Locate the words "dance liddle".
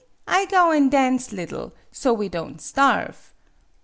0.89-1.73